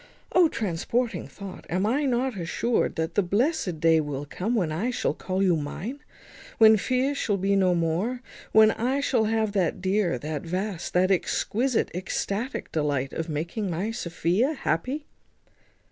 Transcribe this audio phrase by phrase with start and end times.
[0.31, 0.47] O!
[0.47, 1.67] transporting thought!
[1.69, 5.55] am I not assured that the blessed day will come, when I shall call you
[5.55, 5.99] mine;
[6.57, 11.11] when fears shall be no more; when I shall have that dear, that vast, that
[11.11, 15.05] exquisite, ecstatic delight of making my Sophia happy?"